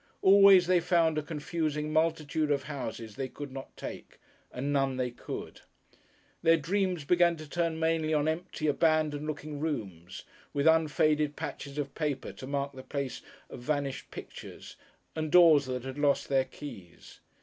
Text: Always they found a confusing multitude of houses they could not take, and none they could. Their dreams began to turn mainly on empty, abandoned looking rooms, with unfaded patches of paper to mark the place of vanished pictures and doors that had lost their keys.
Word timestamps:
Always 0.23 0.65
they 0.65 0.79
found 0.79 1.19
a 1.19 1.21
confusing 1.21 1.93
multitude 1.93 2.49
of 2.49 2.63
houses 2.63 3.15
they 3.15 3.27
could 3.27 3.51
not 3.51 3.77
take, 3.77 4.17
and 4.51 4.73
none 4.73 4.97
they 4.97 5.11
could. 5.11 5.61
Their 6.41 6.57
dreams 6.57 7.05
began 7.05 7.35
to 7.37 7.47
turn 7.47 7.77
mainly 7.79 8.11
on 8.11 8.27
empty, 8.27 8.65
abandoned 8.65 9.27
looking 9.27 9.59
rooms, 9.59 10.23
with 10.53 10.65
unfaded 10.65 11.35
patches 11.35 11.77
of 11.77 11.93
paper 11.93 12.33
to 12.33 12.47
mark 12.47 12.73
the 12.73 12.81
place 12.81 13.21
of 13.47 13.59
vanished 13.59 14.09
pictures 14.09 14.75
and 15.15 15.31
doors 15.31 15.65
that 15.67 15.83
had 15.83 15.99
lost 15.99 16.29
their 16.29 16.45
keys. 16.45 17.19